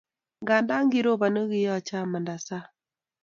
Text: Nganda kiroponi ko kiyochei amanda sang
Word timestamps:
Nganda 0.41 0.75
kiroponi 0.91 1.39
ko 1.41 1.47
kiyochei 1.51 1.99
amanda 2.03 2.35
sang 2.45 2.67